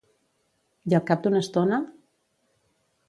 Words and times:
I 0.93 0.97
al 0.99 1.05
cap 1.11 1.21
d'una 1.27 1.41
estona? 1.45 1.81